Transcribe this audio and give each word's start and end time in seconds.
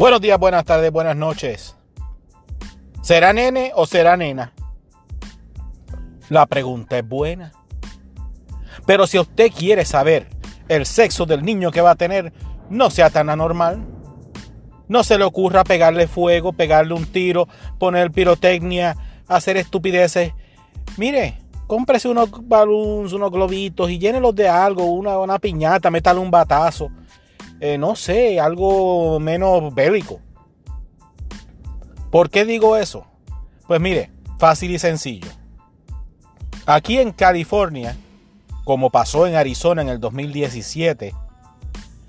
Buenos 0.00 0.22
días, 0.22 0.38
buenas 0.38 0.64
tardes, 0.64 0.90
buenas 0.90 1.14
noches. 1.14 1.76
¿Será 3.02 3.34
nene 3.34 3.72
o 3.74 3.84
será 3.84 4.16
nena? 4.16 4.54
La 6.30 6.46
pregunta 6.46 6.96
es 6.96 7.06
buena. 7.06 7.52
Pero 8.86 9.06
si 9.06 9.18
usted 9.18 9.52
quiere 9.52 9.84
saber 9.84 10.26
el 10.68 10.86
sexo 10.86 11.26
del 11.26 11.42
niño 11.42 11.70
que 11.70 11.82
va 11.82 11.90
a 11.90 11.96
tener, 11.96 12.32
no 12.70 12.88
sea 12.88 13.10
tan 13.10 13.28
anormal. 13.28 13.86
No 14.88 15.04
se 15.04 15.18
le 15.18 15.24
ocurra 15.24 15.64
pegarle 15.64 16.08
fuego, 16.08 16.54
pegarle 16.54 16.94
un 16.94 17.04
tiro, 17.04 17.46
poner 17.78 18.10
pirotecnia, 18.10 18.96
hacer 19.28 19.58
estupideces. 19.58 20.32
Mire, 20.96 21.42
cómprese 21.66 22.08
unos 22.08 22.30
balones, 22.48 23.12
unos 23.12 23.30
globitos 23.30 23.90
y 23.90 23.98
llénelos 23.98 24.34
de 24.34 24.48
algo, 24.48 24.86
una, 24.86 25.18
una 25.18 25.38
piñata, 25.38 25.90
métale 25.90 26.20
un 26.20 26.30
batazo. 26.30 26.90
Eh, 27.60 27.76
no 27.76 27.94
sé, 27.94 28.40
algo 28.40 29.20
menos 29.20 29.74
bélico. 29.74 30.20
¿Por 32.10 32.30
qué 32.30 32.44
digo 32.44 32.76
eso? 32.76 33.06
Pues 33.66 33.80
mire, 33.80 34.10
fácil 34.38 34.70
y 34.70 34.78
sencillo. 34.78 35.28
Aquí 36.66 36.98
en 36.98 37.12
California, 37.12 37.96
como 38.64 38.90
pasó 38.90 39.26
en 39.26 39.34
Arizona 39.34 39.82
en 39.82 39.88
el 39.88 40.00
2017, 40.00 41.14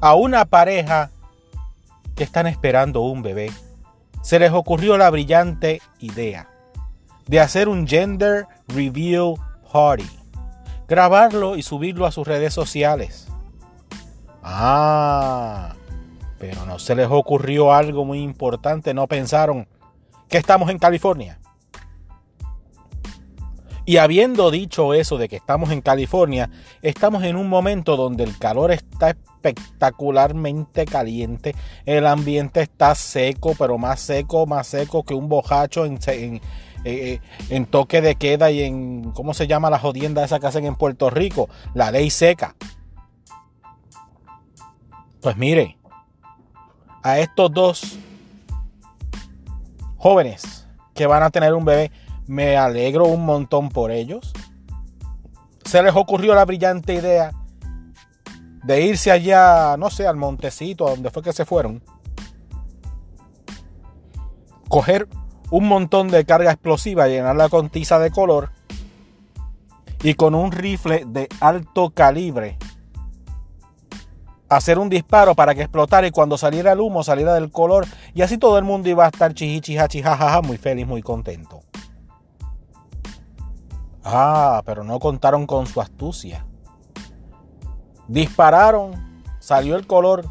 a 0.00 0.14
una 0.14 0.44
pareja 0.44 1.10
que 2.14 2.24
están 2.24 2.46
esperando 2.46 3.00
un 3.00 3.22
bebé, 3.22 3.50
se 4.22 4.38
les 4.38 4.52
ocurrió 4.52 4.96
la 4.96 5.10
brillante 5.10 5.82
idea 5.98 6.48
de 7.26 7.40
hacer 7.40 7.68
un 7.68 7.86
gender 7.86 8.46
review 8.68 9.36
party, 9.72 10.08
grabarlo 10.86 11.56
y 11.56 11.62
subirlo 11.62 12.06
a 12.06 12.12
sus 12.12 12.26
redes 12.26 12.54
sociales. 12.54 13.31
Ah, 14.54 15.74
pero 16.38 16.66
no 16.66 16.78
se 16.78 16.94
les 16.94 17.08
ocurrió 17.10 17.72
algo 17.72 18.04
muy 18.04 18.20
importante, 18.20 18.92
no 18.92 19.06
pensaron 19.06 19.66
que 20.28 20.36
estamos 20.36 20.68
en 20.68 20.78
California. 20.78 21.38
Y 23.86 23.96
habiendo 23.96 24.50
dicho 24.50 24.92
eso 24.92 25.16
de 25.16 25.28
que 25.28 25.36
estamos 25.36 25.70
en 25.70 25.80
California, 25.80 26.50
estamos 26.82 27.24
en 27.24 27.36
un 27.36 27.48
momento 27.48 27.96
donde 27.96 28.24
el 28.24 28.36
calor 28.38 28.72
está 28.72 29.10
espectacularmente 29.10 30.84
caliente, 30.84 31.54
el 31.86 32.06
ambiente 32.06 32.60
está 32.60 32.94
seco, 32.94 33.54
pero 33.58 33.78
más 33.78 34.00
seco, 34.00 34.46
más 34.46 34.66
seco 34.66 35.02
que 35.02 35.14
un 35.14 35.28
bojacho 35.30 35.86
en, 35.86 35.98
eh, 36.84 37.20
en 37.48 37.66
toque 37.66 38.02
de 38.02 38.16
queda 38.16 38.50
y 38.50 38.62
en, 38.62 39.12
¿cómo 39.12 39.32
se 39.32 39.46
llama 39.46 39.70
la 39.70 39.78
jodienda 39.78 40.24
esa 40.24 40.38
que 40.38 40.46
hacen 40.46 40.66
en 40.66 40.76
Puerto 40.76 41.08
Rico? 41.08 41.48
La 41.74 41.90
ley 41.90 42.10
seca. 42.10 42.54
Pues 45.22 45.36
mire, 45.36 45.78
a 47.04 47.20
estos 47.20 47.52
dos 47.52 47.98
jóvenes 49.96 50.66
que 50.94 51.06
van 51.06 51.22
a 51.22 51.30
tener 51.30 51.54
un 51.54 51.64
bebé, 51.64 51.92
me 52.26 52.56
alegro 52.56 53.06
un 53.06 53.24
montón 53.24 53.68
por 53.68 53.92
ellos. 53.92 54.32
Se 55.64 55.80
les 55.80 55.94
ocurrió 55.94 56.34
la 56.34 56.44
brillante 56.44 56.94
idea 56.94 57.30
de 58.64 58.82
irse 58.82 59.12
allá, 59.12 59.76
no 59.76 59.90
sé, 59.90 60.08
al 60.08 60.16
montecito, 60.16 60.88
a 60.88 60.90
donde 60.90 61.10
fue 61.10 61.22
que 61.22 61.32
se 61.32 61.44
fueron. 61.44 61.84
Coger 64.68 65.06
un 65.52 65.68
montón 65.68 66.08
de 66.08 66.24
carga 66.24 66.50
explosiva, 66.50 67.06
llenarla 67.06 67.48
con 67.48 67.70
tiza 67.70 68.00
de 68.00 68.10
color 68.10 68.50
y 70.02 70.14
con 70.14 70.34
un 70.34 70.50
rifle 70.50 71.04
de 71.06 71.28
alto 71.38 71.90
calibre 71.90 72.58
hacer 74.56 74.78
un 74.78 74.88
disparo 74.88 75.34
para 75.34 75.54
que 75.54 75.62
explotara 75.62 76.06
y 76.06 76.10
cuando 76.10 76.36
saliera 76.36 76.72
el 76.72 76.80
humo 76.80 77.02
saliera 77.02 77.34
del 77.34 77.50
color 77.50 77.86
y 78.14 78.22
así 78.22 78.38
todo 78.38 78.58
el 78.58 78.64
mundo 78.64 78.88
iba 78.88 79.04
a 79.04 79.08
estar 79.08 79.32
chichichijachijajaja 79.34 80.42
muy 80.42 80.58
feliz, 80.58 80.86
muy 80.86 81.02
contento. 81.02 81.60
Ah, 84.04 84.62
pero 84.66 84.84
no 84.84 84.98
contaron 84.98 85.46
con 85.46 85.66
su 85.66 85.80
astucia. 85.80 86.44
Dispararon, 88.08 89.22
salió 89.38 89.76
el 89.76 89.86
color 89.86 90.24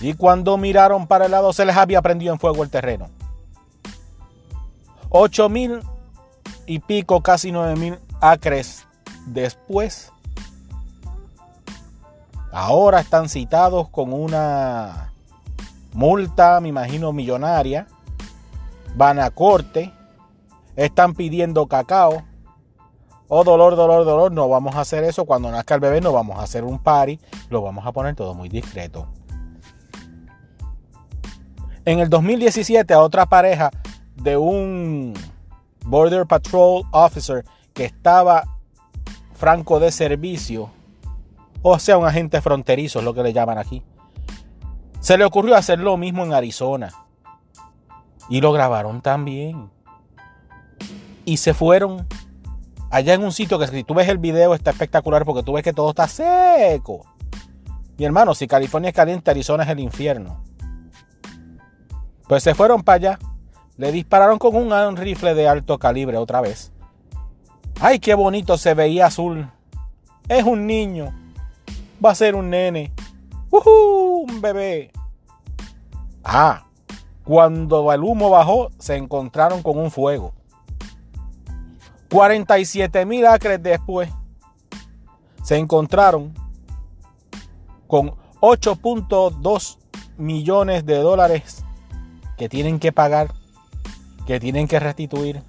y 0.00 0.14
cuando 0.14 0.56
miraron 0.56 1.06
para 1.06 1.24
el 1.24 1.32
lado 1.32 1.52
se 1.52 1.64
les 1.64 1.76
había 1.76 2.02
prendido 2.02 2.32
en 2.32 2.38
fuego 2.38 2.62
el 2.62 2.70
terreno. 2.70 3.08
Ocho 5.08 5.48
mil 5.48 5.80
y 6.66 6.80
pico, 6.80 7.22
casi 7.22 7.50
nueve 7.50 7.76
mil 7.76 7.98
acres 8.20 8.86
después 9.26 10.12
Ahora 12.50 13.00
están 13.00 13.28
citados 13.28 13.88
con 13.90 14.12
una 14.12 15.12
multa, 15.92 16.60
me 16.60 16.68
imagino, 16.68 17.12
millonaria. 17.12 17.86
Van 18.94 19.18
a 19.18 19.30
corte. 19.30 19.92
Están 20.74 21.14
pidiendo 21.14 21.66
cacao. 21.66 22.22
Oh, 23.28 23.44
dolor, 23.44 23.76
dolor, 23.76 24.04
dolor. 24.06 24.32
No 24.32 24.48
vamos 24.48 24.74
a 24.76 24.80
hacer 24.80 25.04
eso. 25.04 25.26
Cuando 25.26 25.50
nazca 25.50 25.74
el 25.74 25.80
bebé 25.80 26.00
no 26.00 26.12
vamos 26.12 26.38
a 26.38 26.42
hacer 26.42 26.64
un 26.64 26.78
party. 26.78 27.20
Lo 27.50 27.60
vamos 27.60 27.86
a 27.86 27.92
poner 27.92 28.14
todo 28.14 28.32
muy 28.34 28.48
discreto. 28.48 29.06
En 31.84 32.00
el 32.00 32.08
2017 32.08 32.94
a 32.94 33.00
otra 33.00 33.26
pareja 33.26 33.70
de 34.14 34.36
un 34.36 35.14
Border 35.84 36.26
Patrol 36.26 36.84
Officer 36.92 37.44
que 37.72 37.84
estaba 37.84 38.44
franco 39.34 39.80
de 39.80 39.90
servicio 39.92 40.70
o 41.62 41.78
sea, 41.78 41.98
un 41.98 42.06
agente 42.06 42.40
fronterizo 42.40 43.00
es 43.00 43.04
lo 43.04 43.14
que 43.14 43.22
le 43.22 43.32
llaman 43.32 43.58
aquí. 43.58 43.82
Se 45.00 45.16
le 45.16 45.24
ocurrió 45.24 45.56
hacer 45.56 45.78
lo 45.78 45.96
mismo 45.96 46.24
en 46.24 46.32
Arizona. 46.32 46.92
Y 48.28 48.40
lo 48.40 48.52
grabaron 48.52 49.00
también. 49.00 49.70
Y 51.24 51.38
se 51.38 51.54
fueron 51.54 52.06
allá 52.90 53.14
en 53.14 53.22
un 53.22 53.32
sitio 53.32 53.58
que 53.58 53.66
si 53.66 53.84
tú 53.84 53.94
ves 53.94 54.08
el 54.08 54.18
video 54.18 54.54
está 54.54 54.70
espectacular 54.70 55.24
porque 55.24 55.42
tú 55.42 55.52
ves 55.52 55.64
que 55.64 55.72
todo 55.72 55.90
está 55.90 56.08
seco. 56.08 57.06
Mi 57.96 58.04
hermano, 58.04 58.34
si 58.34 58.46
California 58.46 58.90
es 58.90 58.94
caliente, 58.94 59.30
Arizona 59.30 59.64
es 59.64 59.70
el 59.70 59.80
infierno. 59.80 60.42
Pues 62.28 62.42
se 62.42 62.54
fueron 62.54 62.82
para 62.82 62.96
allá. 62.96 63.18
Le 63.76 63.92
dispararon 63.92 64.38
con 64.38 64.54
un 64.54 64.96
rifle 64.96 65.34
de 65.34 65.48
alto 65.48 65.78
calibre 65.78 66.16
otra 66.16 66.40
vez. 66.40 66.72
Ay, 67.80 67.98
qué 67.98 68.14
bonito 68.14 68.58
se 68.58 68.74
veía 68.74 69.06
azul. 69.06 69.50
Es 70.28 70.44
un 70.44 70.66
niño 70.66 71.14
va 72.04 72.10
a 72.10 72.14
ser 72.14 72.34
un 72.34 72.50
nene. 72.50 72.92
Un 73.50 74.40
bebé. 74.40 74.90
Ah, 76.22 76.66
cuando 77.24 77.92
el 77.92 78.02
humo 78.02 78.30
bajó, 78.30 78.70
se 78.78 78.96
encontraron 78.96 79.62
con 79.62 79.78
un 79.78 79.90
fuego. 79.90 80.34
47 82.10 83.04
mil 83.04 83.26
acres 83.26 83.62
después, 83.62 84.10
se 85.42 85.56
encontraron 85.56 86.32
con 87.86 88.14
8.2 88.40 89.78
millones 90.16 90.86
de 90.86 90.98
dólares 90.98 91.64
que 92.36 92.48
tienen 92.48 92.78
que 92.78 92.92
pagar, 92.92 93.32
que 94.26 94.40
tienen 94.40 94.68
que 94.68 94.80
restituir, 94.80 95.42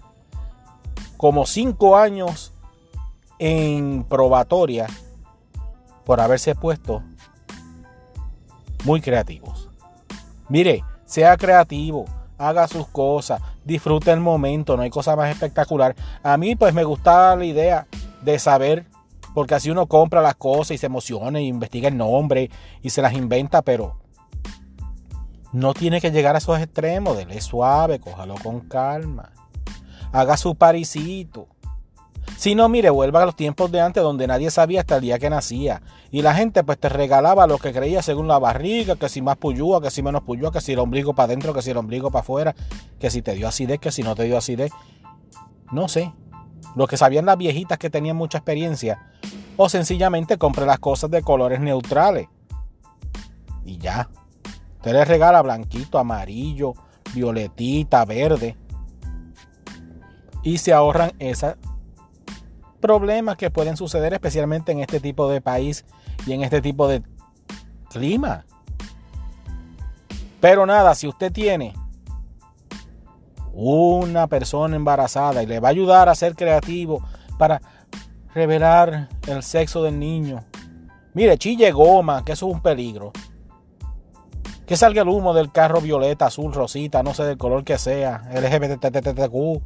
como 1.17 1.45
5 1.45 1.97
años 1.97 2.53
en 3.39 4.03
probatoria 4.03 4.87
por 6.09 6.21
haberse 6.21 6.55
puesto 6.55 7.03
muy 8.83 8.99
creativos. 8.99 9.69
Mire, 10.47 10.83
sea 11.05 11.37
creativo, 11.37 12.05
haga 12.39 12.67
sus 12.67 12.87
cosas, 12.87 13.39
disfrute 13.63 14.09
el 14.09 14.19
momento, 14.19 14.75
no 14.75 14.81
hay 14.81 14.89
cosa 14.89 15.15
más 15.15 15.29
espectacular. 15.29 15.95
A 16.23 16.35
mí 16.37 16.55
pues 16.55 16.73
me 16.73 16.83
gustaba 16.83 17.35
la 17.35 17.45
idea 17.45 17.87
de 18.23 18.39
saber, 18.39 18.87
porque 19.35 19.53
así 19.53 19.69
uno 19.69 19.85
compra 19.85 20.23
las 20.23 20.33
cosas 20.33 20.71
y 20.71 20.77
se 20.79 20.87
emociona 20.87 21.41
y 21.41 21.45
investiga 21.45 21.89
el 21.89 21.97
nombre 21.97 22.49
y 22.81 22.89
se 22.89 23.03
las 23.03 23.13
inventa, 23.13 23.61
pero 23.61 23.99
no 25.51 25.75
tiene 25.75 26.01
que 26.01 26.09
llegar 26.09 26.33
a 26.33 26.39
esos 26.39 26.59
extremos, 26.59 27.17
dele 27.17 27.39
suave, 27.39 27.99
cójalo 27.99 28.33
con 28.41 28.61
calma. 28.61 29.31
Haga 30.11 30.37
su 30.37 30.55
parisito. 30.55 31.49
Si 32.37 32.55
no, 32.55 32.69
mire, 32.69 32.89
vuelva 32.89 33.23
a 33.23 33.25
los 33.25 33.35
tiempos 33.35 33.71
de 33.71 33.81
antes 33.81 34.01
donde 34.01 34.25
nadie 34.25 34.49
sabía 34.49 34.79
hasta 34.79 34.95
el 34.95 35.01
día 35.01 35.19
que 35.19 35.29
nacía. 35.29 35.81
Y 36.09 36.21
la 36.21 36.33
gente 36.33 36.63
pues 36.63 36.79
te 36.79 36.87
regalaba 36.87 37.47
lo 37.47 37.57
que 37.57 37.73
creía 37.73 38.01
según 38.01 38.27
la 38.27 38.39
barriga, 38.39 38.95
que 38.95 39.09
si 39.09 39.21
más 39.21 39.37
puyúa, 39.37 39.81
que 39.81 39.91
si 39.91 40.01
menos 40.01 40.23
puyúa, 40.23 40.51
que 40.51 40.61
si 40.61 40.73
el 40.73 40.79
ombligo 40.79 41.13
para 41.13 41.25
adentro, 41.25 41.53
que 41.53 41.61
si 41.61 41.71
el 41.71 41.77
ombligo 41.77 42.11
para 42.11 42.21
afuera, 42.21 42.55
que 42.99 43.09
si 43.09 43.21
te 43.21 43.33
dio 43.33 43.47
acidez, 43.47 43.79
que 43.79 43.91
si 43.91 44.03
no 44.03 44.15
te 44.15 44.23
dio 44.23 44.37
acidez. 44.37 44.71
No 45.71 45.87
sé. 45.87 46.13
Lo 46.75 46.87
que 46.87 46.97
sabían 46.97 47.25
las 47.25 47.37
viejitas 47.37 47.77
que 47.77 47.89
tenían 47.89 48.15
mucha 48.15 48.37
experiencia. 48.37 49.11
O 49.57 49.67
sencillamente 49.67 50.37
compre 50.37 50.65
las 50.65 50.79
cosas 50.79 51.11
de 51.11 51.21
colores 51.21 51.59
neutrales. 51.59 52.27
Y 53.65 53.77
ya. 53.79 54.09
Usted 54.77 54.93
le 54.93 55.03
regala 55.03 55.41
blanquito, 55.41 55.99
amarillo, 55.99 56.73
violetita, 57.13 58.05
verde. 58.05 58.55
Y 60.41 60.59
se 60.59 60.71
ahorran 60.71 61.11
esa 61.19 61.57
problemas 62.79 63.37
que 63.37 63.49
pueden 63.51 63.77
suceder 63.77 64.13
especialmente 64.13 64.71
en 64.71 64.79
este 64.79 64.99
tipo 64.99 65.29
de 65.29 65.41
país 65.41 65.85
y 66.25 66.33
en 66.33 66.43
este 66.43 66.61
tipo 66.61 66.87
de 66.87 67.03
clima. 67.89 68.45
Pero 70.39 70.65
nada, 70.65 70.95
si 70.95 71.07
usted 71.07 71.31
tiene 71.31 71.73
una 73.53 74.27
persona 74.27 74.75
embarazada 74.75 75.43
y 75.43 75.45
le 75.45 75.59
va 75.59 75.67
a 75.67 75.71
ayudar 75.71 76.07
a 76.07 76.15
ser 76.15 76.35
creativo 76.35 77.03
para 77.37 77.61
revelar 78.33 79.09
el 79.27 79.43
sexo 79.43 79.83
del 79.83 79.99
niño. 79.99 80.45
Mire, 81.13 81.37
chille 81.37 81.71
goma, 81.71 82.23
que 82.23 82.33
eso 82.33 82.47
es 82.47 82.53
un 82.53 82.61
peligro. 82.61 83.11
Que 84.65 84.77
salga 84.77 85.01
el 85.01 85.09
humo 85.09 85.33
del 85.33 85.51
carro 85.51 85.81
violeta, 85.81 86.27
azul, 86.27 86.53
rosita, 86.53 87.01
no 87.01 87.13
sé 87.13 87.23
del 87.23 87.37
color 87.37 87.63
que 87.63 87.77
sea, 87.77 88.29
LGBTTTQ, 88.33 89.61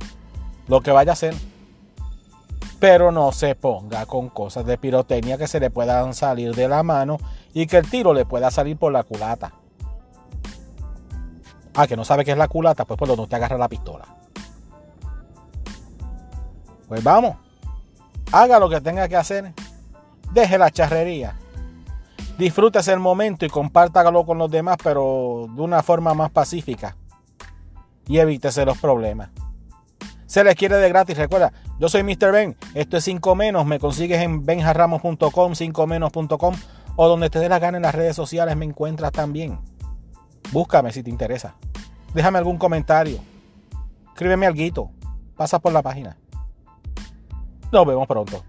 lo 0.70 0.82
que 0.82 0.92
vaya 0.92 1.12
a 1.12 1.16
ser. 1.16 1.36
Pero 2.84 3.14
no 3.14 3.32
se 3.32 3.56
ponga 3.56 4.06
con 4.06 4.28
cosas 4.28 4.66
de 4.66 4.78
pirotecnia 4.78 5.38
que 5.38 5.48
se 5.48 5.62
le 5.62 5.72
puedan 5.72 6.14
salir 6.14 6.54
de 6.54 6.68
la 6.68 6.84
mano 6.84 7.18
y 7.54 7.66
que 7.66 7.78
el 7.78 7.90
tiro 7.90 8.14
le 8.14 8.26
pueda 8.26 8.52
salir 8.52 8.76
por 8.76 8.92
la 8.92 9.04
culata. 9.04 9.54
Ah, 11.76 11.88
que 11.88 11.96
no 11.96 12.04
sabe 12.04 12.26
qué 12.26 12.32
es 12.32 12.38
la 12.38 12.50
culata, 12.50 12.84
pues 12.84 12.98
por 12.98 13.08
donde 13.08 13.24
usted 13.24 13.38
agarra 13.38 13.58
la 13.58 13.70
pistola. 13.70 14.04
Pues 16.90 17.02
vamos, 17.02 17.38
haga 18.34 18.60
lo 18.60 18.68
que 18.68 18.82
tenga 18.82 19.08
que 19.08 19.16
hacer, 19.16 19.54
deje 20.34 20.58
la 20.58 20.70
charrería, 20.70 21.38
disfrútese 22.38 22.92
el 22.92 23.00
momento 23.00 23.46
y 23.46 23.50
compártalo 23.50 24.26
con 24.26 24.38
los 24.38 24.52
demás, 24.52 24.76
pero 24.84 25.48
de 25.56 25.62
una 25.62 25.82
forma 25.84 26.14
más 26.14 26.32
pacífica 26.32 26.98
y 28.08 28.18
evítese 28.18 28.66
los 28.66 28.78
problemas. 28.78 29.30
Se 30.34 30.44
les 30.44 30.56
quiere 30.56 30.78
de 30.78 30.90
gratis, 30.90 31.16
recuerda, 31.16 31.54
yo 31.78 31.90
soy 31.90 32.02
Mr. 32.02 32.32
Ben, 32.32 32.58
esto 32.74 32.98
es 32.98 33.04
5 33.04 33.36
menos, 33.36 33.68
me 33.68 33.78
consigues 33.78 34.20
en 34.20 34.44
benjarramos.com, 34.44 35.20
5menos.com 35.22 36.56
o 36.96 37.08
donde 37.08 37.30
te 37.30 37.38
dé 37.38 37.50
la 37.50 37.60
gana 37.60 37.78
en 37.78 37.84
las 37.84 37.94
redes 37.94 38.16
sociales 38.16 38.58
me 38.58 38.66
encuentras 38.66 39.12
también. 39.12 39.60
Búscame 40.52 40.92
si 40.92 41.04
te 41.04 41.12
interesa. 41.12 41.54
Déjame 42.16 42.40
algún 42.40 42.58
comentario. 42.58 43.20
Escríbeme 44.08 44.48
algo. 44.48 44.90
Pasa 45.36 45.60
por 45.60 45.72
la 45.72 45.84
página. 45.84 46.18
Nos 47.72 47.86
vemos 47.86 48.08
pronto. 48.08 48.44